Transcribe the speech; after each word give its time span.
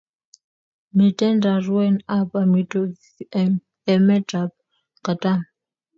Miten 0.95 1.35
raruen 1.45 1.95
ab 2.17 2.29
amitwokik 2.41 3.17
en 3.41 3.51
emet 3.93 4.29
ab 4.41 4.51
katam 5.05 5.39